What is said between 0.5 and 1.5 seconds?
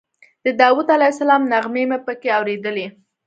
داود علیه السلام